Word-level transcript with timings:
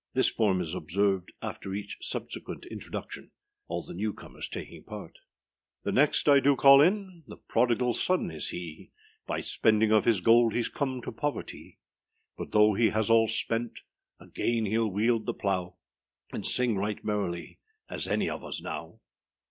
This 0.13 0.29
form 0.29 0.59
is 0.61 0.73
observed 0.73 1.31
after 1.43 1.75
each 1.75 1.99
subsequent 2.01 2.65
introduction, 2.65 3.29
all 3.67 3.83
the 3.85 3.93
new 3.93 4.13
comers 4.13 4.49
taking 4.49 4.79
apart. 4.79 5.19
The 5.83 5.91
next 5.91 6.27
I 6.27 6.39
do 6.39 6.55
call 6.55 6.81
in, 6.81 7.21
The 7.27 7.37
prodigal 7.37 7.93
son 7.93 8.31
is 8.31 8.47
he; 8.49 8.89
By 9.27 9.41
spending 9.41 9.91
of 9.91 10.05
his 10.05 10.19
gold 10.19 10.53
Heâs 10.55 10.73
come 10.73 11.01
to 11.03 11.11
poverty. 11.11 11.77
But 12.35 12.51
though 12.51 12.73
he 12.73 12.89
all 12.89 12.95
has 13.27 13.35
spent, 13.37 13.81
Again 14.19 14.65
heâll 14.65 14.91
wield 14.91 15.27
the 15.27 15.35
plow, 15.35 15.75
And 16.33 16.47
sing 16.47 16.77
right 16.77 17.05
merrily 17.05 17.59
As 17.87 18.07
any 18.07 18.27
of 18.27 18.43
us 18.43 18.59
now. 18.59 19.01